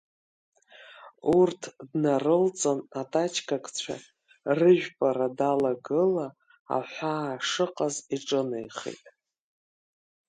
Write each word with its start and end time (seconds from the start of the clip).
Урҭ 1.37 1.61
днарылҵын, 1.89 2.79
атачкакцәа 3.01 3.95
рыжәпара 4.57 5.27
далагыла, 5.37 6.27
аҳәаа 6.77 7.33
шыҟаз 7.49 7.95
иҿынеихеит. 8.15 9.05